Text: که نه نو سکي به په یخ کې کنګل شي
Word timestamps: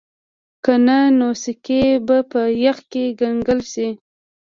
که 0.63 0.73
نه 0.85 0.99
نو 1.17 1.29
سکي 1.43 1.83
به 2.05 2.17
په 2.31 2.41
یخ 2.63 2.77
کې 2.91 3.03
کنګل 3.19 3.59
شي 3.71 3.89